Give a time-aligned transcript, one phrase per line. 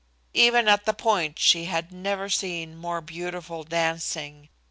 [0.33, 4.49] Even at the Point she had never seen more beautiful dancing.